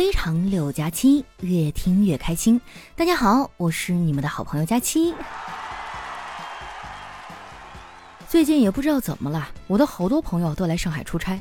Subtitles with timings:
[0.00, 2.58] 非常六加七，越听越开心。
[2.96, 5.12] 大家好，我是你们的好朋友佳期。
[8.26, 11.38] 最近也不知道怎么了，我的好多朋友都来上海出差。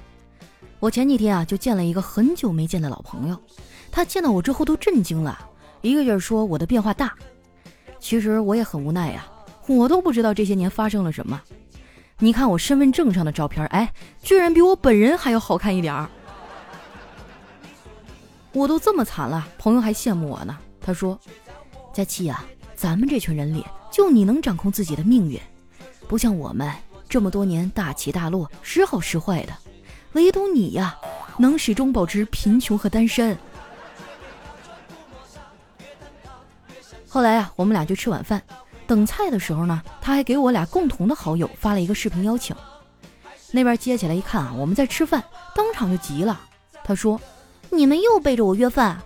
[0.82, 3.42] 我前几天啊就见了一个很久没见的老朋友，
[3.90, 5.40] 他见到我之后都震惊了，
[5.80, 7.16] 一个劲儿说我的变化大。
[7.98, 9.26] 其实我也很无奈呀，
[9.68, 11.42] 我都不知道这些年发生了什么。
[12.18, 16.10] 你看我身份证上的照片，哎，居然比我本人还要好看一点儿。
[18.52, 20.58] 我都这么惨了，朋友还羡慕我呢。
[20.82, 21.20] 他说
[21.94, 22.44] ：“佳期呀，
[22.76, 25.40] 咱们这群人里，就你能掌控自己的命运，
[26.08, 26.74] 不像我们
[27.08, 29.54] 这么多年大起大落，时好时坏的，
[30.14, 30.98] 唯独你呀，
[31.38, 33.38] 能始终保持贫穷和单身。”
[37.08, 38.42] 后来啊，我们俩就吃晚饭，
[38.88, 42.56] 等菜的时候呢，他还给我俩共同的好友发了一个视频邀请。
[43.52, 45.24] 那边接起来一看啊，我们在吃饭，
[45.56, 46.42] 当场就急了。
[46.84, 47.22] 他说。
[47.72, 49.00] 你们又背着我约饭，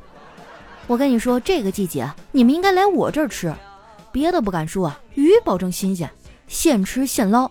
[0.87, 3.53] 我跟你说，这个季节你们应该来我这儿吃，
[4.11, 6.09] 别的不敢说啊，鱼保证新鲜，
[6.47, 7.49] 现吃现捞。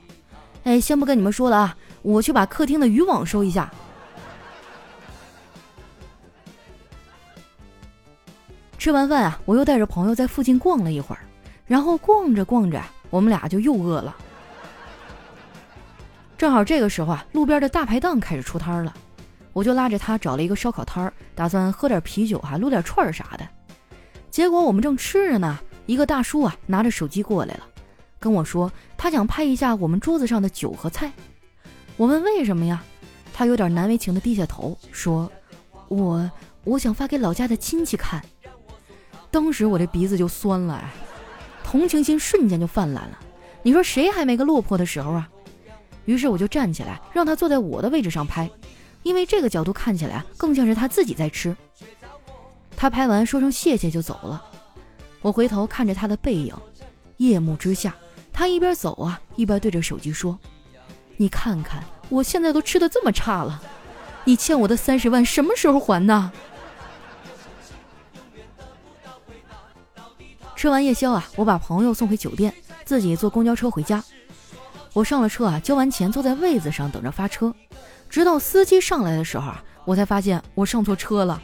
[0.64, 3.70] 哎，先不跟你们说了啊，我去把客厅的渔网收一下。
[8.78, 11.22] 吃完饭啊，我又带着朋友在附近逛了一会儿，
[11.66, 14.16] 然后逛着逛着，我们俩就又饿了。
[16.36, 18.92] 正好这个时候啊，路边的大排档开始出摊了。
[19.53, 23.47] 我就拉着他找了一个烧烤摊儿，打算喝点啤酒哈，撸点串儿啥的。
[24.31, 27.67] 结果我们正吃着呢，一个大叔啊拿着手机过来了，
[28.19, 31.12] 跟我说他想拍一下我们桌子上的酒和菜。
[31.97, 32.83] 我问为什么呀？
[33.34, 35.31] 他有点难为情的低下头说
[35.89, 36.31] ：“我
[36.64, 38.22] 我想发给老家的亲戚看。”
[39.31, 40.83] 当时我这鼻子就酸了，
[41.64, 43.19] 同情心瞬间就泛滥了。
[43.62, 45.28] 你说谁还没个落魄的时候啊？
[46.05, 48.50] 于是我就站起来，让他坐在我的位置上拍。
[49.03, 51.56] 因为这个角度看起来更像是他自己在吃。
[52.77, 54.44] 他拍完说声谢谢就走了。
[55.20, 56.55] 我回头看着他的背影，
[57.19, 57.94] 夜幕之下，
[58.33, 60.38] 他一边走啊，一边对着手机说
[61.16, 63.62] ：“你看看，我现在都吃的这么差了，
[64.25, 66.32] 你欠我的三十万什么时候还呢？”
[70.56, 74.03] 吃完夜宵啊，我把朋友送回酒店，自己坐公交车回家。
[74.93, 77.55] 我上了车啊，交完钱坐在位子上等着发车。
[78.12, 81.41] 直到司机上来的时候啊，我才发现我上错车了。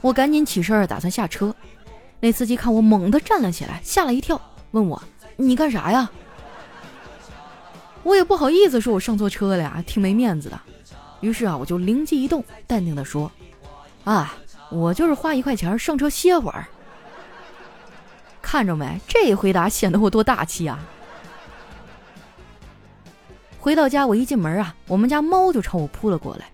[0.00, 1.52] 我赶紧起身打算下车。
[2.20, 4.40] 那司机看我猛地站了起来，吓了一跳，
[4.70, 5.02] 问我
[5.34, 6.08] ：“你干啥呀？”
[8.04, 10.60] 我也不好意思说我上错车了呀，挺没面子的。
[11.20, 13.28] 于是啊，我就灵机一动，淡定的说
[14.06, 14.36] ：“啊，
[14.70, 16.64] 我就是花一块钱上车歇会儿。”
[18.40, 19.00] 看着没？
[19.08, 20.78] 这一回答显得我多大气啊！
[23.62, 26.46] 回到家，我一进门啊，我们家猫就朝我扑了过来。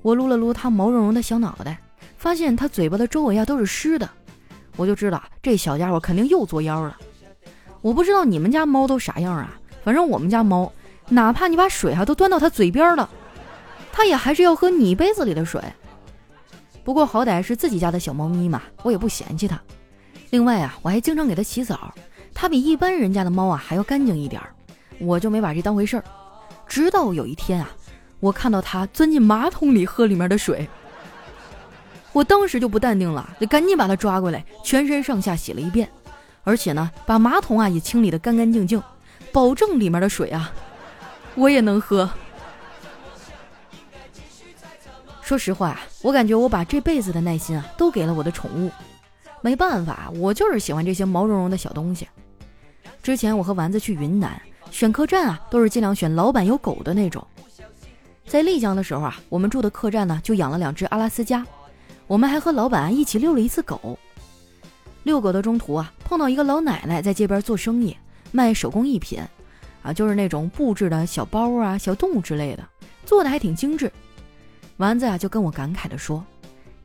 [0.00, 1.78] 我撸了撸它毛茸茸的小脑袋，
[2.16, 4.08] 发现它嘴巴的周围啊都是湿的，
[4.76, 6.96] 我就知道这小家伙肯定又作妖了。
[7.82, 10.72] 我不知道你们家猫都啥样啊，反正我们家猫，
[11.10, 13.06] 哪怕你把水啊都端到它嘴边了，
[13.92, 15.62] 它也还是要喝你杯子里的水。
[16.84, 19.60] 不过好歹是自己家的小猫咪嘛，我也不嫌弃它。
[20.30, 21.92] 另外啊，我还经常给它洗澡，
[22.32, 24.53] 它比一般人家的猫啊还要干净一点儿。
[24.98, 26.04] 我就没把这当回事儿，
[26.66, 27.70] 直到有一天啊，
[28.20, 30.68] 我看到它钻进马桶里喝里面的水，
[32.12, 35.88] 我当时就不淡定了，就赶紧把它抓过来，全身上下洗了一遍，
[36.42, 38.82] 而且呢，把马桶啊也清理的干干净净，
[39.32, 40.52] 保证里面的水啊，
[41.34, 42.08] 我也能喝。
[45.20, 48.70] 说实话啊，我感觉我把这辈子的耐心啊都给了我的宠物，
[49.40, 52.06] 没办法，我就是喜欢这些毛茸茸的小东西。
[53.02, 54.40] 之前我和丸子去云南。
[54.74, 57.24] 选客栈啊，都是尽量选老板有狗的那种。
[58.26, 61.46] 在丽江的时候啊，我们住的客栈呢就养了两只阿拉斯加，
[62.08, 63.96] 我们还和老板一起遛了一次狗。
[65.04, 67.96] 遛狗的中途啊，碰到一个老奶奶在街边做生意，
[68.32, 69.22] 卖手工艺品，
[69.84, 72.68] 啊，就是那种布置的小包啊、小动物之类的，
[73.06, 73.92] 做的还挺精致。
[74.78, 76.24] 丸子啊就跟我感慨的说：“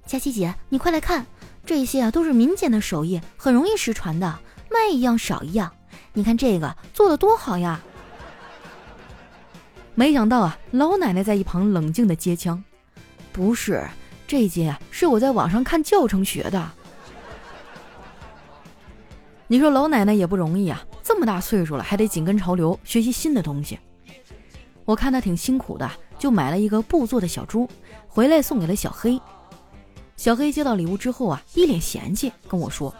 [0.06, 1.26] 佳琪姐，你快来看，
[1.66, 5.72] 这些啊都是民间的手艺，很容易失传的，卖一样少一样。”
[6.12, 7.80] 你看这个做的多好呀！
[10.00, 12.64] 没想到啊，老奶奶在一旁冷静的接枪
[13.34, 13.86] ：“不是，
[14.26, 16.72] 这些是我在网上看教程学的。”
[19.46, 23.78] 你说老奶奶也不容易啊，这么大岁数了还得紧跟潮流学习新的东西。
[24.86, 27.70] 我看她挺辛苦的，就买了一个布做的小猪，
[28.08, 29.20] 回来送给了小黑。
[30.16, 32.96] 小黑接到礼物之后啊，一脸嫌弃跟我说：“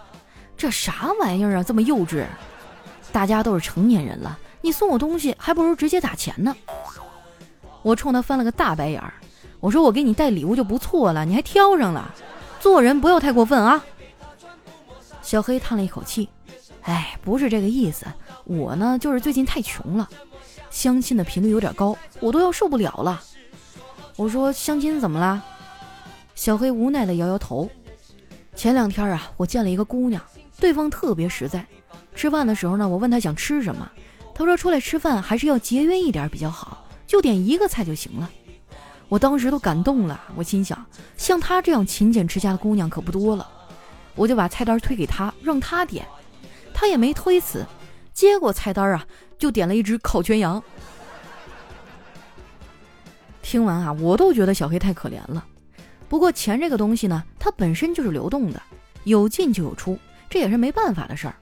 [0.58, 2.26] 这啥玩意儿啊，这么幼稚！”
[3.14, 6.56] 大家都是成年人了，你送我东西还不如直接打钱呢。
[7.82, 9.14] 我冲他翻了个大白眼儿，
[9.60, 12.14] 我说我给你带礼物就不错了，你还挑上了，
[12.60, 13.84] 做人不要太过分啊。
[15.22, 16.28] 小黑叹了一口气，
[16.82, 18.06] 哎，不是这个意思，
[18.44, 20.10] 我呢就是最近太穷了，
[20.70, 23.22] 相亲的频率有点高，我都要受不了了。
[24.18, 25.42] 我说相亲怎么了？
[26.36, 27.70] 小黑无奈的摇摇头。
[28.56, 30.22] 前两天啊，我见了一个姑娘，
[30.60, 31.66] 对方特别实在。
[32.14, 33.90] 吃饭的时候呢，我问她想吃什么，
[34.40, 38.32] 他说出来吃饭还是要节约一点比较好，就点一个菜就行了。
[39.10, 40.86] 我当时都感动了，我心想，
[41.18, 43.46] 像她这样勤俭持家的姑娘可不多了。
[44.16, 46.08] 我就把菜单推给她，让她点，
[46.74, 47.66] 她也没推辞，
[48.14, 49.06] 接过菜单啊，
[49.38, 50.64] 就点了一只烤全羊。
[53.42, 55.46] 听完啊，我都觉得小黑太可怜了。
[56.08, 58.62] 不过钱这个东西呢，它本身就是流动的，
[59.04, 60.00] 有进就有出，
[60.30, 61.36] 这也是没办法的事儿。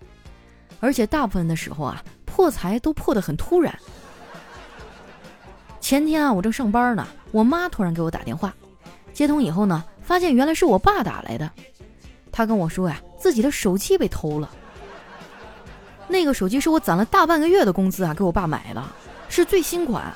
[0.80, 2.04] 而且大部分的时候啊，
[2.38, 3.76] 破财都破得很突然。
[5.82, 8.54] 前天啊，我正上班呢，我妈突然给我打电话，
[9.12, 11.50] 接通以后呢，发现原来是我爸打来的。
[12.32, 14.52] 他跟我说呀，自己的手机被偷了。
[16.08, 18.84] 那个手机是我攒了大半个月的工资啊，给我爸买的，
[19.30, 20.14] 是最新款。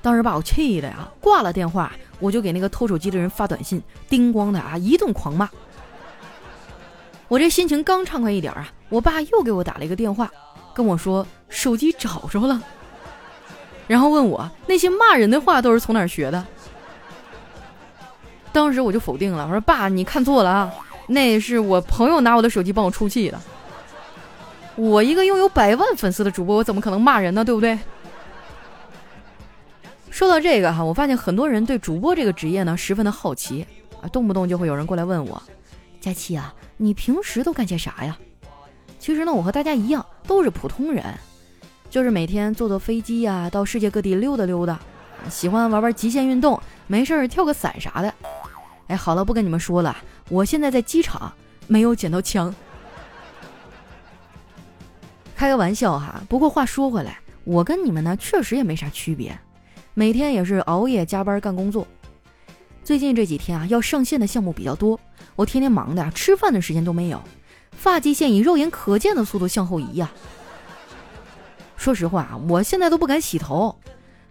[0.00, 1.90] 当时把我气的呀，挂了电话，
[2.20, 5.50] 我就给那个偷手机的人发短信，叮咣的啊一顿狂骂。
[7.26, 10.32] 我这心情刚畅快一点啊，我爸又给我打了一个电话，
[10.78, 12.62] 跟我说手机找着了。
[13.88, 16.46] 然后问我那些骂人的话都是从哪儿学的？
[18.52, 20.72] 当时我就否定了，我说爸，你看错了啊，
[21.08, 23.40] 那是我朋友拿我的手机帮我出气的。
[24.76, 27.44] 我一个拥有百万粉丝的主播，我怎么可能骂人呢？
[27.44, 27.76] 对不对？
[30.10, 33.66] 说到这个哈，我发现很多人对主播这个职业呢十分的好奇
[34.00, 35.42] 啊，动不动就会有人过来问我，
[36.00, 38.16] 佳期啊，你平时都干些啥呀？
[39.08, 41.02] 其实呢，我和大家一样，都是普通人。
[41.88, 44.78] 就是每天坐坐飞机呀，到世界各地溜达溜达，
[45.30, 48.14] 喜欢玩玩极限运动，没事儿跳个伞啥的。
[48.88, 49.96] 哎，好了，不跟你们说了，
[50.28, 51.32] 我现在在机场，
[51.66, 52.54] 没有捡到枪。
[55.34, 59.34] 开个玩笑哈，不过话说回来，我跟你们呢确实也没啥区别，
[59.94, 61.88] 每天也是熬夜加班干工作。
[62.84, 65.00] 最近这几天啊，要上线的项目比较多，
[65.34, 67.22] 我天天忙的，吃饭的时间都没有，
[67.78, 70.10] 发际线以肉眼可见的速度向后移呀。
[71.76, 73.74] 说实话啊我现在都不敢洗头。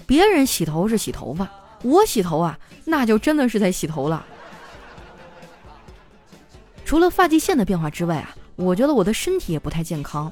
[0.06, 1.50] 别人洗头是洗头发，
[1.82, 4.26] 我洗头啊，那就真的是在洗头了。
[6.86, 10.32] 除了发际线的变化之外啊，我觉得我的身体也不太健康，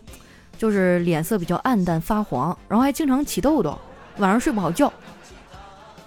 [0.57, 3.77] 就是脸色比较暗淡发黄，然后还经常起痘痘，
[4.17, 4.91] 晚上睡不好觉。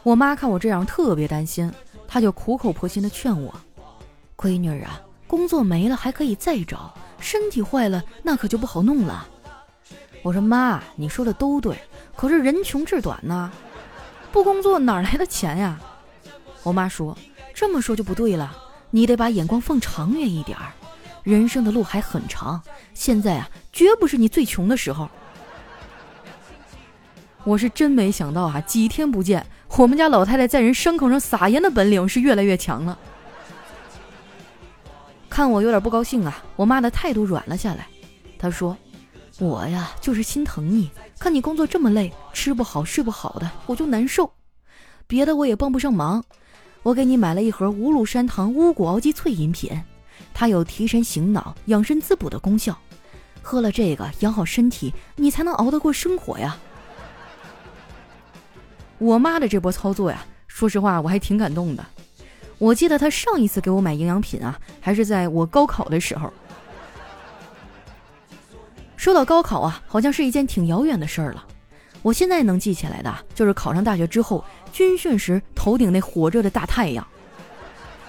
[0.03, 1.71] 我妈看我这样特别担心，
[2.07, 3.55] 她就苦口婆心的劝我
[4.35, 9.29] ：“闺女啊，工作没了还可以再找，身体坏了那可就不好弄了。”
[10.25, 11.79] 我说妈，你说的都对，
[12.17, 13.49] 可是人穷志短呐，
[14.33, 15.79] 不工作哪来的钱呀？
[16.65, 17.17] 我妈说，
[17.55, 18.53] 这么说就不对了，
[18.91, 20.73] 你得把眼光放长远一点儿，
[21.23, 22.61] 人生的路还很长，
[22.95, 25.09] 现在啊，绝不是你最穷的时候。
[27.45, 29.47] 我是真没想到啊，几天不见，
[29.77, 32.99] 我们家老太太在人伤口上撒盐的本领是越来越强了。
[35.29, 37.87] 看我有点不高兴啊，我妈的态度软了下来，
[38.39, 38.77] 她说。
[39.41, 44.29] 我呀，就是心疼你，看你工作这么累，吃不好睡不好的，我就难受。
[45.07, 46.25] 别的我也帮不上忙，
[46.83, 49.71] 我给你买了一盒五鹿山堂乌骨熬鸡萃饮品，
[50.35, 52.77] 它有提神醒脑、养生滋补的功效，
[53.41, 56.59] 喝了这个养好身体，你才能熬得过生活呀。
[58.99, 61.87] 我妈的这波操作呀，说实话我还挺感动的。
[62.59, 66.33] 我记得她上一次给我买营养品啊，还是在我高考的时候。
[68.97, 71.45] 说到高考啊，好像是一件挺遥远的事儿了。
[72.01, 74.43] 我现在能记起来的，就是考上大学之后
[74.73, 77.07] 军训时头顶那火热的大太阳，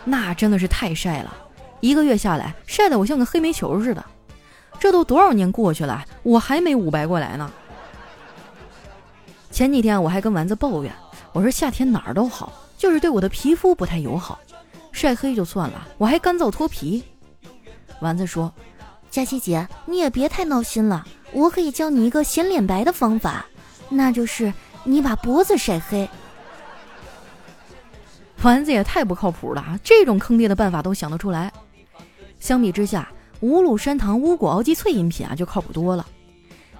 [0.05, 1.35] 那真的是太晒了，
[1.81, 4.05] 一个月下来晒得我像个黑煤球似的。
[4.79, 7.51] 这都多少年过去了，我还没捂白过来呢。
[9.51, 10.95] 前几天我还跟丸子抱怨，
[11.33, 14.39] 我说夏天哪儿都好，就是对我的皮肤不太友好，
[14.99, 17.01] 晒黑就算了，我还干燥脱皮。
[18.01, 18.53] 丸子说。
[19.09, 23.45] 佳琪姐，你也别太闹心了，我可以教你一个显脸白的方法，
[23.87, 24.53] 那就是
[24.83, 26.07] 你把脖子晒黑。
[28.43, 29.79] 丸子也太不靠谱了啊！
[29.83, 31.51] 这种坑爹的办法都想得出来。
[32.39, 36.05] 相比之下，五鹿山堂乌骨熬鸡萃饮品啊就靠谱多了。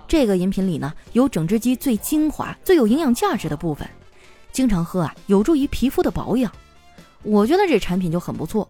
[0.08, 3.90] 这个饮品里呢有整只鸡最精华、最有营养价值的部分，
[4.52, 6.52] 经常喝啊有助于皮肤的保养。
[7.24, 8.68] 我觉得这产品就很不错，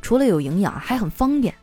[0.00, 1.54] 除了有营养，还很方便。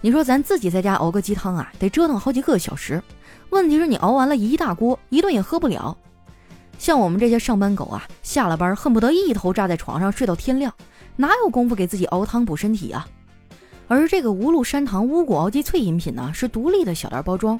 [0.00, 3.02] 你说咱自己在家熬个鸡汤啊，得折腾好几个小时。
[3.50, 5.96] 问题是你熬完了一大锅，一顿也喝不了。
[6.78, 10.72] 像我们这些上班狗啊，下了班恨不得一头扎在床上睡到天亮，
[11.16, 13.08] 哪有功夫给自己熬汤补身体啊？
[13.88, 17.58] 而这个无鹿山堂乌骨熬鸡脆饮品呢，是独立的小袋包装，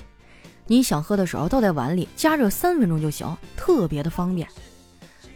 [0.67, 4.47] 你想喝的时候倒在碗里，加热三分钟就行，特别的方便。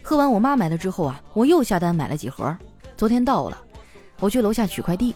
[0.03, 2.55] 喝完我妈买的之后啊，我又下单买了几盒，
[2.97, 3.57] 昨天到了，
[4.19, 5.15] 我去楼下取快递，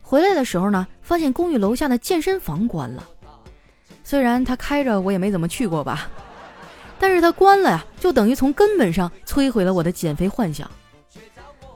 [0.00, 3.06] 回来的时候呢，发现公寓楼下的健身房关了。
[4.02, 6.08] 虽然它开着，我也没怎么去过吧。
[6.98, 10.68] 但是它关了呀，就等于从根本上摧毁了我的减肥幻想。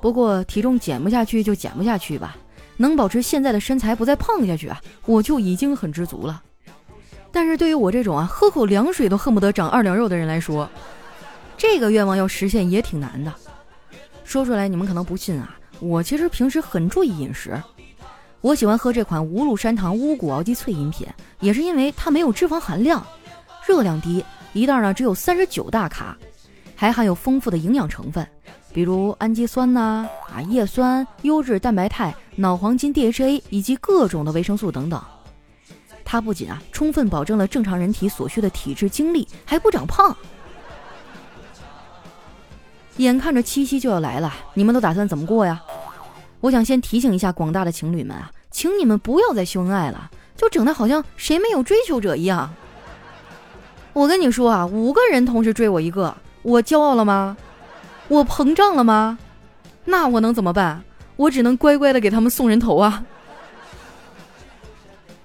[0.00, 2.36] 不过体重减不下去就减不下去吧，
[2.78, 6.42] 能保持现在的身材不再胖下去啊，我就已经很知足了。
[7.30, 10.68] 但是对于我这种啊喝口凉水都恨不得长二两肉的人来说，
[11.56, 13.32] 这个愿望要实现也挺难的。
[14.24, 17.60] 说出来你们可能不信啊，我其实平时很注意饮食，
[18.40, 21.06] 我喜欢喝这款无乳山堂乌骨熬鸡脆饮品，
[21.40, 23.04] 也是因为它没有脂肪含量，
[23.66, 24.24] 热量低。
[24.52, 26.16] 一袋呢只有三十九大卡，
[26.74, 28.26] 还含有丰富的营养成分，
[28.72, 35.02] 比如氨基酸呐、啊叶酸、优质蛋白肽、脑黄金 DHA 以及各种的维生素等等。
[36.04, 40.16] 它不仅啊充分保证了正常人体所需的体质精力，还不长胖。
[43.04, 45.60] 眼看着七夕就要来了，你们都打算怎么过呀？
[46.40, 52.52] 我想先提醒一下广大的情侣们啊，请你们不要再秀恩爱了，就整的好像谁没有追求者一样。
[53.92, 57.36] 我跟你说啊，五个人同时追我一个，我骄傲了吗？
[58.08, 59.18] 我膨胀了吗？
[59.84, 60.82] 那我能怎么办？
[61.16, 63.04] 我只能乖乖的给他们送人头啊！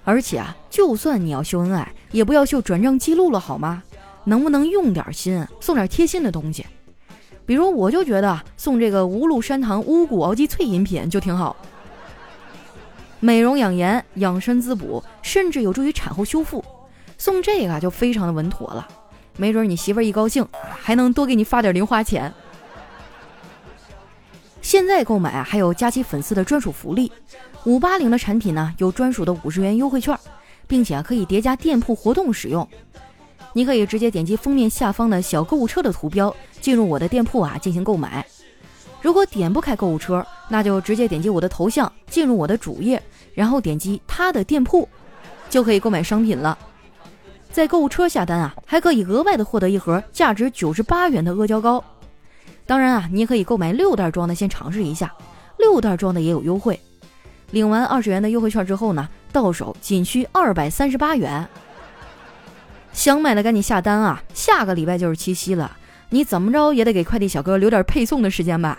[0.04, 3.82] 而且啊，就算你要秀恩爱，也不要秀转账记录了好吗？
[4.24, 6.66] 能不能用点心，送点贴心的东西？
[7.44, 11.56] 比如，我就觉得送这个无鹿山堂乌骨熬鸡脆饮品就挺好，
[13.20, 16.64] 美容养颜、养生滋补，甚至有助于产后修复。
[17.18, 18.86] 送这个就非常的稳妥了，
[19.36, 20.46] 没准你媳妇儿一高兴，
[20.80, 22.32] 还能多给你发点零花钱。
[24.60, 27.10] 现在购买啊，还有佳期粉丝的专属福利，
[27.64, 30.16] 五八零的产品呢有专属的五十元优惠券，
[30.66, 32.66] 并且可以叠加店铺活动使用。
[33.52, 38.24] 你可以直接点击封面下方的小购物车的图标，进入我的店铺啊进行购买。
[39.00, 43.02] 如果点不开购物车，那就直接点击我的头像，进入我的主页，
[43.34, 44.88] 然后点击他的店铺，
[45.50, 46.56] 就可以购买商品了。
[47.50, 51.82] 在购物车下单啊，还可以额外的获得一盒价值九十八元的阿胶糕。
[52.64, 55.12] 当然啊，你也可以购买六袋装的先尝试一下，
[55.58, 56.80] 六袋装的也有优惠。
[57.50, 61.46] 领完二十元的优惠券之后呢，到手仅需二百三十八元。
[62.92, 64.22] 想买的赶紧下单啊！
[64.32, 65.76] 下个礼拜就是七夕了，
[66.10, 68.78] 你怎么着也得给快递小哥留点配送的时间吧。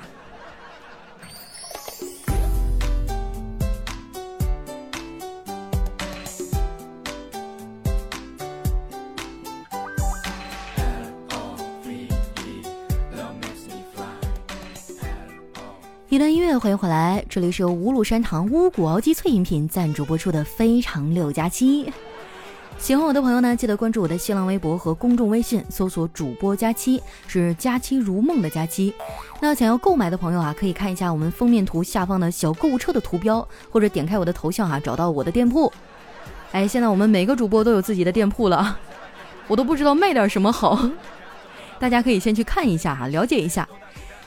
[16.08, 21.86] 一段音乐，欢迎回来，这里是由五鹿山堂乌骨熬鸡脆饮品赞助播出的《非常六加七》。
[22.80, 28.94] 喜欢我的朋友呢，记得关注我的新浪微博和公众微信，搜索主播佳期，是佳期如梦的佳期。
[29.40, 35.72] 那想要购买的朋友啊，可以看一下我们封面图下方的小购物车的图标，或者点开我的头像啊，找到我的店铺。
[36.52, 38.78] 哎，现在我们每个主播都有自己的店铺了，
[39.48, 40.90] 我都不知道卖点什么好，
[41.80, 43.68] 大家可以先去看一下哈，了解一下。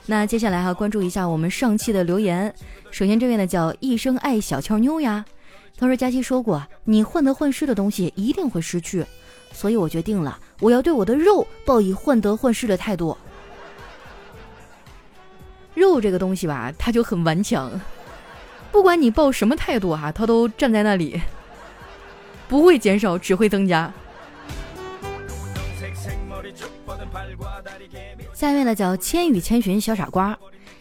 [0.07, 2.55] 那接下来哈，关注一下我们上期的留言。
[2.91, 5.23] 首先这位呢叫一生爱小俏妞呀，
[5.79, 9.05] 他说佳期说过，你患得患失的东西一定会失去，
[9.53, 13.17] 所以我决定了，我要对我的肉抱以患得患失的态度。
[15.75, 17.79] 肉这个东西吧，它就很顽强，
[18.73, 21.21] 不管你抱什么态度哈，它都站在那里，
[22.49, 23.93] 不会减少，只会增加。
[28.33, 30.39] 下面的叫千与千寻小傻瓜，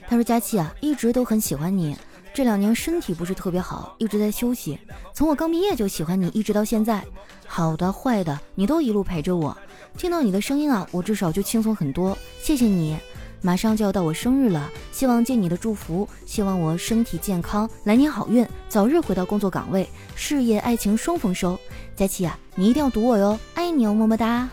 [0.07, 1.97] 他说：“佳期啊，一直都很喜欢你。
[2.35, 4.77] 这两年身体不是特别好，一直在休息。
[5.13, 7.01] 从我刚毕业就喜欢你，一直到现在，
[7.47, 9.57] 好的坏的你都一路陪着我。
[9.97, 12.17] 听到你的声音啊，我至少就轻松很多。
[12.41, 12.97] 谢谢你。
[13.41, 21.57] 马上就要到我生日了，希望借你的祝福，希望我身体健康，来年好运，早日回到工作岗位，事业爱情双丰收。
[21.95, 24.49] 佳期啊，你一定要读我哟，爱你哦，么么哒。”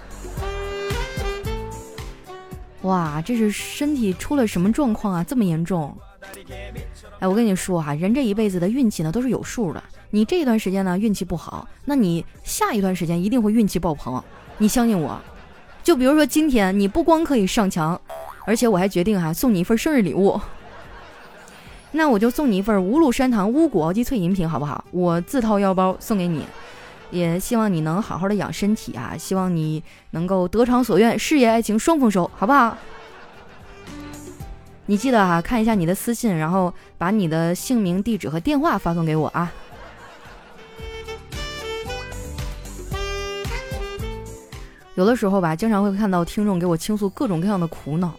[2.82, 5.24] 哇，这是身体出了什么状况啊？
[5.24, 5.92] 这么严重？
[7.22, 9.80] 哎，我跟你说哈，人这一辈子的运气呢都是有数的。
[10.10, 14.20] 你这一段时间呢运气不好，那你下一段时间一定会运气爆棚。
[14.58, 15.16] 你相信我。
[15.84, 18.00] 就比如说今天，你不光可以上墙，
[18.44, 20.40] 而且我还决定哈送你一份生日礼物。
[21.92, 24.84] 那我就送你一份无鹿山堂乌骨熬鸡脆饮品，好不好？
[24.90, 26.44] 我自掏腰包送给你。
[27.12, 32.76] 也希望你能好好的养身体啊，希望你能够得偿所愿，事业爱情双丰收，好不好？
[34.92, 39.50] 你记得哈，看一下你的私信，然后把你的姓名、地址和电话发送给我啊。
[44.94, 48.12] 有的时候吧，经常会看到听众给我倾诉各种各样的苦恼，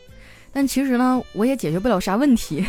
[0.52, 2.66] 但其实呢，我也解决不了啥问题。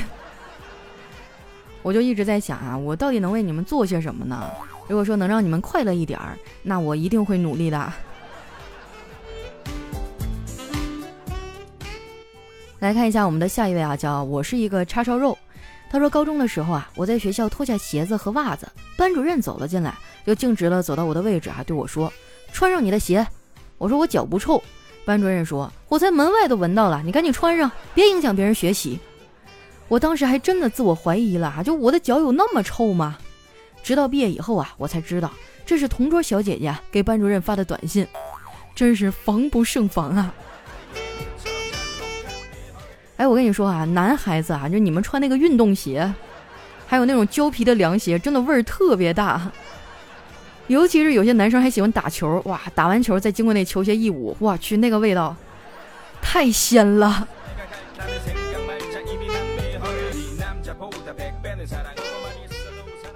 [1.81, 4.51] 我就一直在想啊，我到底能为你们做些什么呢？
[4.87, 7.91] 如果说能让你们快乐一点儿，那我一定会努力的。
[12.85, 15.39] 来看一下我们的下一位啊，叫我是一个叉烧肉。
[15.89, 22.13] 他说高中的时候啊，我在学校脱下鞋子和袜子，班主任走了进来，就径直的走到我的位置啊，对我说
[22.53, 23.27] ：“穿上你的鞋。”
[23.79, 24.63] 我说：“我脚不臭。”
[25.07, 29.01] 班主任说：“我在门外都闻到了，你赶紧穿上，别影响别人学习。”
[29.89, 33.17] 我当时还真的自我怀疑了啊，就我的脚有那么臭吗？
[33.83, 35.31] 直到毕业以后啊，我才知道
[35.65, 38.07] 这是同桌小姐姐给班主任发的短信，
[38.75, 40.35] 真是防不胜防啊。
[43.17, 46.13] 哎，我跟你说啊，男孩子啊，就你们穿那个运动鞋，
[46.87, 49.51] 还有那种胶皮的凉鞋，真的味儿特别大。
[50.67, 55.37] 尤其是有些男生还喜欢打球，哇，打完球再经过那球鞋一捂，我去，那个味道
[56.21, 57.29] 太鲜了。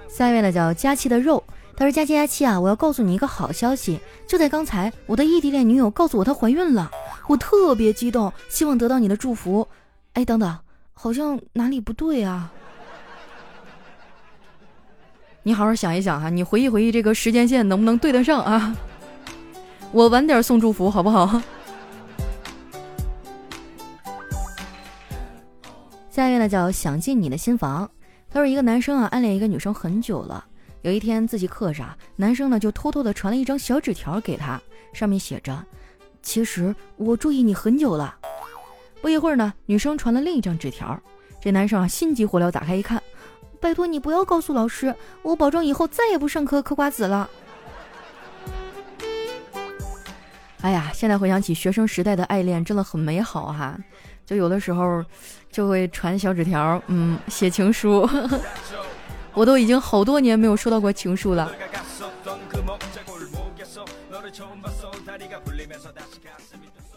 [0.07, 1.43] 下一位呢叫佳期的肉，
[1.75, 6.91] 他说：佳期佳期啊，我要告诉你一个好消息，就在刚才，我的异地恋女友告诉我她怀孕了，
[7.27, 9.67] 我特别激动，希望得到你的祝福。
[10.13, 10.57] 哎，等等，
[10.93, 12.51] 好像哪里不对啊！
[15.43, 18.75] 你好好想一想哈，你回忆回忆这个时间线能不能对得上啊？
[19.91, 21.41] 我晚点送祝福好不好？
[26.09, 27.89] 下一位呢叫想进你的心房，
[28.29, 30.45] 他说一个男生啊暗恋一个女生很久了，
[30.81, 34.61] 有一天自习课上，男生呢就偷偷的传了一张小纸条给她，
[34.91, 35.65] 上面写着
[36.21, 38.17] ：“其实我注意你很久了。”
[39.01, 40.99] 不一会儿呢，女生传了另一张纸条，
[41.41, 43.01] 这男生啊心急火燎，打开一看，
[43.59, 47.29] 拜托你不要告诉老师，我保证以后再也不上课嗑瓜子了。
[50.61, 53.77] 哎呀，现在回想起学生时代的爱恋，真的很美好哈，
[54.25, 55.03] 就有的时候
[55.49, 58.07] 就会传小纸条，嗯，写情书，
[59.33, 61.49] 我都已经好多年没有收到过情书了。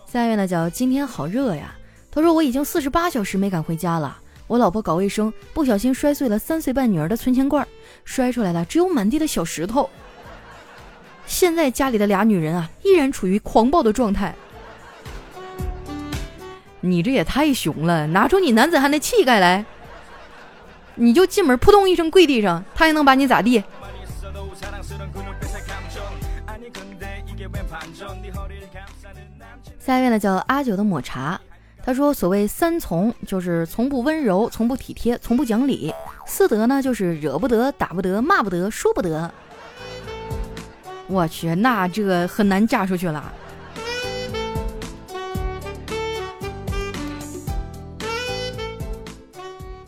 [0.06, 1.72] 下一位呢，叫今天好热呀。
[2.14, 4.18] 他说：“我已经四十八小时没敢回家了。
[4.46, 7.66] 我老婆搞卫生，不小心摔碎了三岁半女儿的存钱罐，
[8.04, 9.88] 摔出来的只有满地的小石头。
[11.24, 14.34] 现在家里的俩女人啊，依然处于狂暴的状态。
[16.82, 19.64] 你这也太熊了，拿出你男子汉的气概来！
[20.94, 23.64] 你就进门扑通一声跪地上，他还能把你咋地？”
[29.78, 31.40] 下一位呢，叫阿九的抹茶。
[31.84, 35.92] 他说：“所谓三从，就是从不温柔，从不体贴，从不讲理；
[36.26, 39.28] 四德呢，就是惹不得，打不得，骂不得，说不得。”
[41.08, 43.32] 我去，那这很难嫁出去了。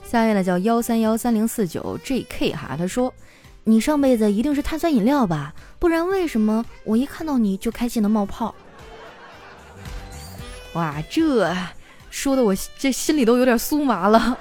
[0.04, 3.14] 下一位呢，叫幺三幺三零四九 JK 哈，他说
[3.62, 5.54] ：“你上辈子一定是碳酸饮料吧？
[5.78, 8.52] 不然为什么我一看到你就开心的冒泡？”
[10.74, 11.56] 哇，这。
[12.14, 14.38] 说的我这心里都有点酥麻了。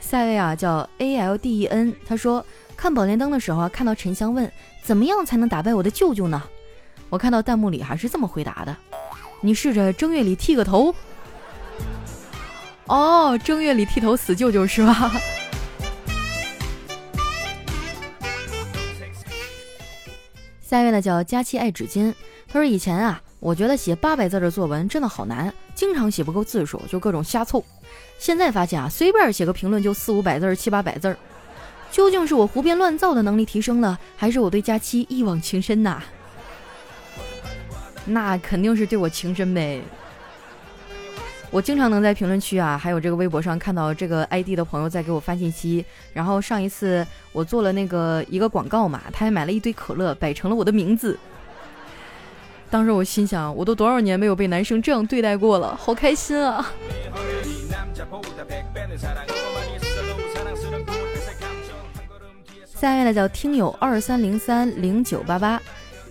[0.00, 2.44] 下一位啊，叫 A L D E N，他说
[2.76, 4.50] 看《宝莲灯》的时候啊，看到沉香问
[4.82, 6.42] 怎么样才能打败我的舅舅呢？
[7.08, 8.76] 我看到弹幕里还是这么回答的：
[9.40, 10.92] 你试着正月里剃个头。
[12.86, 15.12] 哦，正月里剃头死舅舅是吧？
[20.60, 22.12] 下一位呢，叫佳期爱纸巾，
[22.48, 23.22] 他说以前啊。
[23.40, 27.64] 我觉得写八百字的作文真的好难，经常写不够字数，就各种瞎凑。
[28.18, 31.16] 现在发现啊，随便写个评论就四五百字、七八百字。
[31.90, 36.02] 究竟是我胡编乱造的能力提升了，还是我对佳期一往情深呐？
[38.04, 39.80] 那肯定是对我情深呗。
[41.50, 45.82] 我经常能在评论区啊，还有这个微博上看到这个 ID 的朋友在给我发信息。
[46.12, 51.18] 然后上一次我做了那个一个广告嘛，他还买了一堆可乐，摆成了我的名字。
[52.70, 56.70] 当时我心想，我都多少年没有被男生这样对待过了，好开心啊！
[62.66, 65.60] 下一位呢叫听友二三零三零九八八，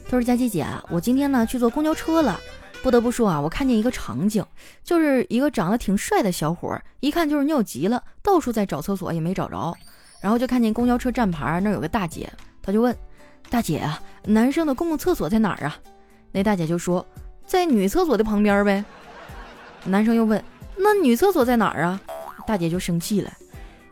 [0.10, 2.40] 他说：佳琪姐啊，我今天呢去坐公交车了，
[2.82, 4.44] 不得不说啊，我看见一个场景，
[4.84, 9.74] 就是一个长得挺帅的小伙，一看就是尿急了，到处在找厕所也没找着，
[10.22, 12.30] 然后就看见公交车站牌那儿有个大姐，
[12.62, 12.94] 他就问：
[13.50, 15.78] 大姐啊，男生的公共厕所在哪儿啊？”
[16.38, 17.04] 那大姐就说
[17.48, 18.86] ：“在女厕所的旁边呗。”
[19.86, 20.44] 男生又问
[20.78, 22.00] ：“那女厕所在哪儿啊？”
[22.46, 23.34] 大姐就生气了：“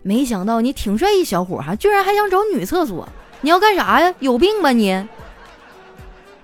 [0.04, 3.10] 没想到你挺帅一小伙哈，居然还想找女厕所，
[3.42, 4.14] 你要干啥呀？
[4.20, 5.08] 有病吧你！”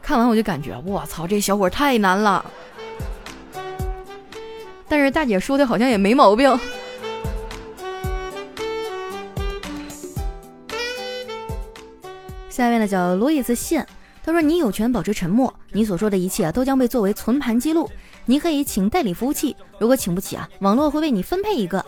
[0.02, 2.44] 看完我就感觉，我操，这小伙太难了。
[4.88, 6.60] 但是大姐说的好像也没毛病。
[12.50, 13.88] 下面呢叫罗伊斯线，
[14.24, 17.90] 他说：“你有权保持沉默，你所说的一切啊都将被作为存盘记录。
[18.26, 21.84] 你可以请代理服务器，如果请不起啊，网络会为你分配一个。”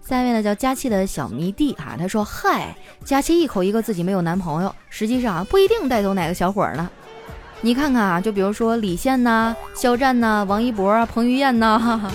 [0.00, 6.90] 下面呢叫佳期的小迷弟啊，他说：“嗨，佳期一口一个自己没有男朋友，实际上啊不一定带走哪个小伙呢。
[7.60, 12.10] 你看看啊，就比如说李现呐、肖战呐、王一博啊、彭于晏呐。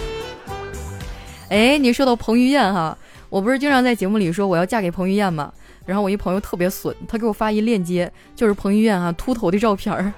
[1.49, 2.97] 哎，你说到彭于晏哈。”
[3.29, 5.53] 我不是经常在节目里说我要嫁给彭于晏吗？
[5.89, 10.13] 然后我一朋友特别损，他给我发一链接，就是彭于晏啊秃头的照片儿。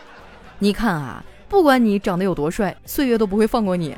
[0.58, 3.94] 你看啊，不管你长得有多帅，岁月都不会放过你。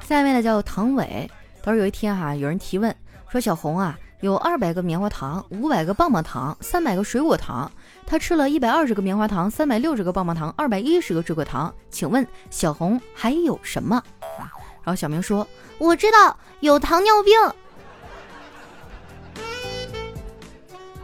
[0.00, 1.30] 下面呢叫唐伟，
[1.62, 2.92] 他说有一天哈，有人提问
[3.28, 3.96] 说小红啊。
[4.20, 7.70] 有二百个棉花糖，五百个棒棒糖，三百个水果糖。
[8.06, 11.72] 他吃了一百二十个棉花糖，三百六十个棒棒糖，二百一十个水果糖。
[11.90, 14.02] 请问小红还有什么？
[14.86, 15.44] 然后小明说
[15.78, 17.34] ：“我知道，有糖尿病。”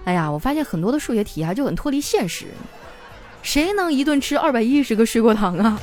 [0.06, 2.46] 哎呀，我发现很多的数学题啊就很脱离现实，
[3.42, 5.80] 谁能一顿吃二百一十个水果糖啊？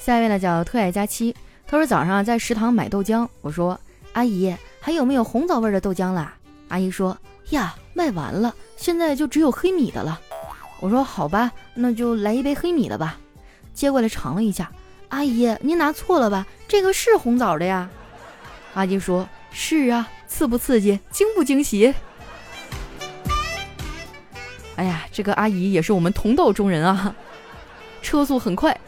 [0.00, 1.32] 下一位呢叫特爱佳期。
[1.68, 3.78] 他说早上在食堂买豆浆，我说
[4.14, 6.34] 阿姨还有没有红枣味的豆浆啦？
[6.66, 7.16] 阿姨说
[7.50, 10.20] 呀卖完了，现在就只有黑米的了。
[10.80, 13.18] 我说好吧，那就来一杯黑米的吧。
[13.74, 14.70] 接过来尝了一下，
[15.08, 16.46] 阿姨您拿错了吧？
[16.66, 17.88] 这个是红枣的呀。
[18.74, 21.94] 阿姨说是啊，刺不刺激，惊不惊喜？
[24.76, 27.14] 哎呀，这个阿姨也是我们同道中人啊，
[28.00, 28.78] 车速很快。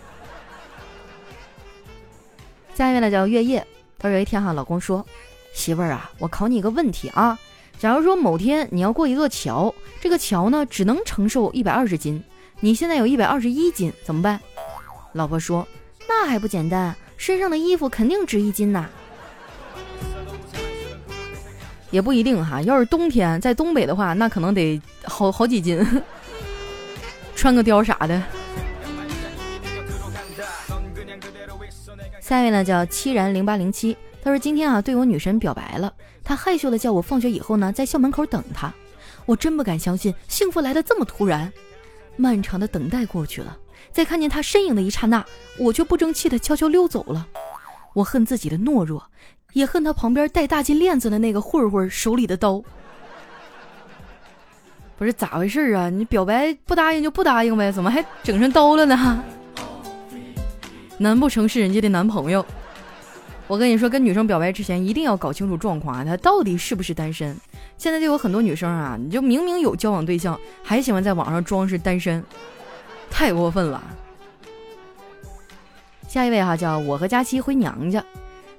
[2.75, 3.67] 下一位呢叫月夜，
[3.99, 5.05] 他说有一天哈，老公说
[5.53, 7.39] ：“媳妇儿啊，我考你一个问题啊，
[7.81, 12.23] 假如说某天你要过一座桥，这个桥呢只能承受一百二十斤，
[12.61, 14.39] 你现在有一百二十一斤，怎么办？”
[15.15, 15.67] 老婆说
[16.07, 18.87] ：“那还不简单，身上的衣服肯定值一斤呐。”
[21.91, 25.83] 也不一定哈，要是冬天在东北的话，那可能得好好几斤，
[27.35, 28.23] 穿个貂啥的。
[32.21, 38.73] 下一位呢叫七然零八零七，他说今天啊对我女神表白了，他害羞的叫我放学以后呢在校门口等他，
[39.27, 41.53] 我真不敢相信幸福来的这么突然，
[42.17, 43.57] 漫长的等待过去了，
[43.93, 45.25] 在看见他身影的一刹那，
[45.59, 47.27] 我却不争气的悄悄溜走了，
[47.95, 49.03] 我恨自己的懦弱，
[49.55, 52.63] 也恨他旁边戴大金链子的那个混混手里的刀，
[54.99, 55.89] 不是咋回事啊？
[55.89, 59.25] 你表白不答应就不答应呗，怎么还整成刀了呢？
[60.99, 62.45] 难不成是人家的男朋友？
[63.51, 67.37] 我跟你说，跟女生表白之前一定要搞清楚状况啊，她到底是不是单身？
[67.77, 72.23] 现在就有很多女生啊，你就明明有交往对象，还喜欢在网上装是单身，
[73.11, 73.83] 太过分了。
[76.07, 78.01] 下一位哈，叫我和佳期回娘家。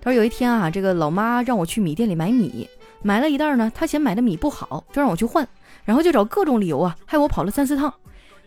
[0.01, 2.69] 他说有一天啊，这个老妈让我去米店里买米，
[3.01, 5.47] 买了一袋呢，她嫌买的米不好，就让我去换，
[5.85, 7.93] 然后就找各种理由啊，害我跑了三四趟，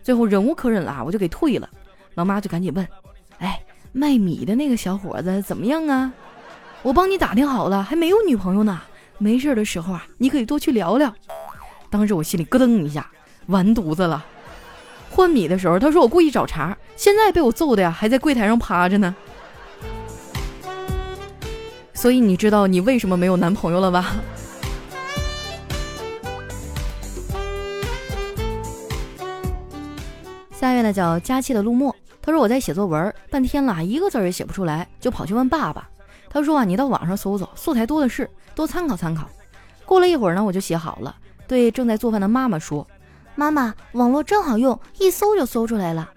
[0.03, 1.67] 最后忍无可忍了啊，我就给退了。
[2.13, 2.87] 老妈就赶紧问，
[3.39, 3.59] 哎。
[3.97, 6.11] 卖米的那个小伙子怎么样啊？
[6.85, 8.79] 我帮你打听好了，还没有女朋友呢。
[9.17, 11.11] 没事的时候啊，你可以多去聊聊。
[11.89, 13.09] 当时我心里咯噔一下，
[13.47, 14.23] 完犊子了。
[15.09, 19.15] 换米的时候，他说我故意找茬，现在被我揍的呀，还在柜台上趴着呢。
[21.95, 24.17] 所以你知道你为什么没有男朋友了吧？
[30.51, 31.95] 下一位呢，叫佳期的陆墨。
[32.21, 35.89] 他说我在写作文，半天了，一个字也写不出来，就跑去问爸爸。
[36.35, 39.25] 他说啊，你到网上搜搜，素材多的是，多参考参考。
[39.85, 41.15] 过了一会儿呢，我就写好了，
[41.47, 42.85] 对正在做饭的妈妈说
[43.35, 46.11] ：“妈妈，网络真好用，一搜就搜出来了。”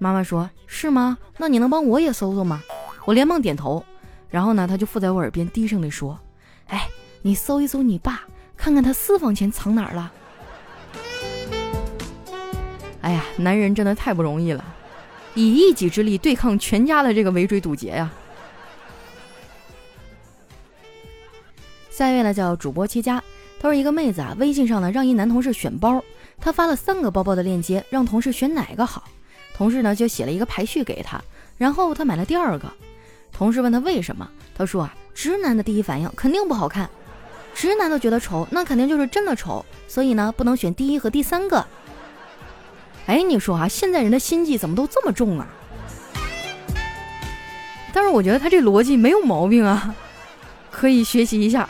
[0.00, 1.18] 妈妈说：“是吗？
[1.36, 2.62] 那你能帮我也搜搜吗？”
[3.04, 3.84] 我连忙点头。
[4.30, 6.18] 然后呢，他就附在我耳边低声地说
[6.68, 6.88] ：“哎，
[7.20, 8.22] 你搜一搜你爸，
[8.56, 10.10] 看看他私房钱藏哪儿了。”
[13.02, 14.64] 哎呀，男人真的太不容易了。
[15.34, 18.10] 以一己之力对抗全家的这个围追堵截呀！
[21.98, 23.20] 下一位呢叫主播七家，
[23.58, 26.00] 他说一个妹子啊，微信上呢让一男同事选包，
[26.40, 29.02] 他发了三个包包的链接，让同事选哪个好。
[29.52, 31.20] 同事呢就写了一个排序给他，
[31.56, 32.70] 然后他买了第二个。
[33.32, 36.88] 同事问他为什么，他说啊，直男的第一反应肯定不好看，
[37.52, 41.66] 直男都觉得丑，那肯定就是真的丑，所以呢不能选第一和第三个。
[43.06, 45.48] 哎，你说啊，现在人的心计怎么都这么重啊？
[47.92, 49.92] 但是我觉得他这逻辑没有毛病啊，
[50.70, 51.68] 可以学习一下。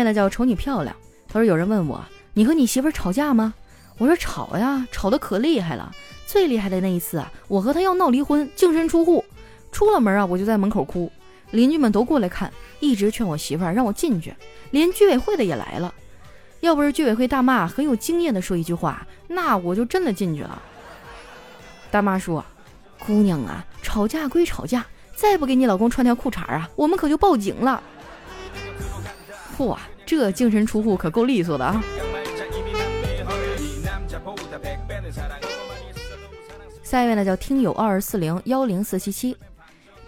[0.00, 0.96] 下一位呢叫瞅你漂亮，
[1.28, 3.52] 他说有人问我，你和你媳妇吵架吗？
[3.98, 5.92] 我说吵呀，吵得可厉害了。
[6.26, 9.22] 最厉害的那一次啊，我和他要闹离婚，净身出户，
[9.70, 11.12] 出了门啊，我就在门口哭，
[11.50, 14.34] 邻居们都过来看，一直劝我媳妇儿让我进去，
[14.70, 15.92] 连居委会的也来了。
[16.60, 20.62] 要不是居委会大妈很有经验的说一句话，那我就真的进去了。
[21.90, 22.42] 大妈说
[22.98, 27.82] ：“姑娘啊，吵架归吵架，再不给你老公穿条裤衩啊，我们可就报警了。”
[29.60, 31.84] 嚯，这净身出户可够利索的啊！
[36.82, 39.36] 下一位呢叫听友二二四零幺零四七七，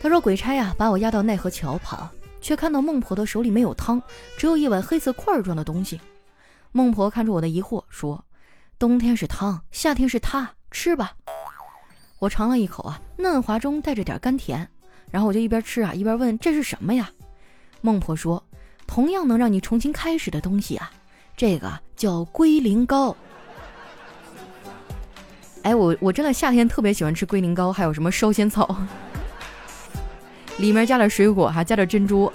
[0.00, 2.08] 他说鬼差呀把我押到奈何桥旁，
[2.40, 4.00] 却看到孟婆的手里没有汤，
[4.38, 6.00] 只有一碗黑色块状的东西。
[6.72, 8.24] 孟婆看出我的疑惑，说
[8.80, 11.12] ：“冬天是汤，夏天是它，吃吧。”
[12.18, 14.66] 我尝了一口啊，嫩滑中带着点甘甜，
[15.10, 17.10] 然后我就一边吃啊一边问：“这是什么呀？”
[17.82, 18.42] 孟婆说。
[18.94, 20.92] 同样能让你重新开始的东西啊，
[21.34, 23.16] 这个叫龟苓膏。
[25.62, 28.76] 哎，我我真的夏天特别喜欢吃龟苓膏，还有什么烧仙草，
[30.58, 32.30] 里面加点水果，还加点珍珠，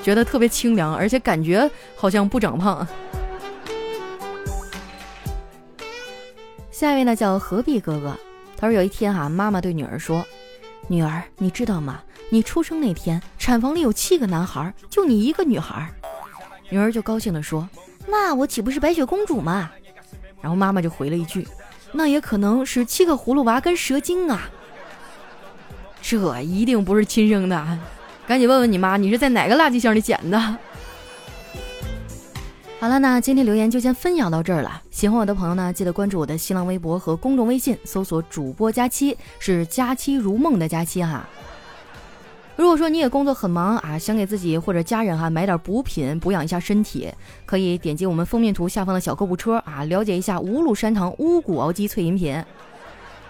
[0.00, 2.86] 觉得特别清凉，而且感觉好像不长胖。
[6.70, 8.16] 下一位呢叫何必哥哥，
[8.56, 10.24] 他说有一天哈，妈妈对女儿说
[10.86, 12.00] ：“女儿，你知道吗？”
[12.34, 15.88] 你出生那天，产房里有七个男孩，就你一个女孩。
[16.68, 17.68] 女儿就高兴地说
[18.10, 19.70] ：“那我岂不是白雪公主吗？”
[20.42, 21.46] 然后妈妈就回了一句
[21.94, 24.50] ：“那也可能是七个葫芦娃跟蛇精啊。”
[26.02, 27.78] 这一定不是亲生的，
[28.26, 30.36] 赶紧问问你妈，你是在哪个垃圾箱里捡的？
[32.80, 34.82] 好了，那今天留言就先分享到这儿了。
[34.90, 41.24] 喜欢我的朋友呢，记得关注我的新浪微博和公众微信，搜索“主播佳期”，是“佳期如梦”的佳期哈。
[42.56, 47.12] 如果说你也工作很忙啊，想给自己或者家人哈买点补品，补养一下身体，
[47.44, 52.42] 可以点击我们封面图下方的小购物车啊，了解一下五鲁山堂乌骨熬鸡萃饮品。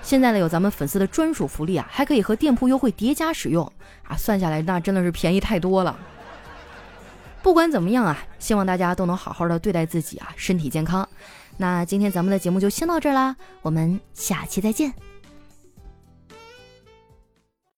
[0.02, 3.64] 现在呢有咱们粉丝的专属福利啊，还可以和店铺优惠叠加使用
[4.06, 5.96] 啊，算下来那真的是便宜太多了。
[7.42, 11.08] 不管怎么样啊，希望大家都能好好的对待自己啊，身体健康。
[11.56, 15.13] 那今天咱们的节目就先到这儿啦，我们下期再见。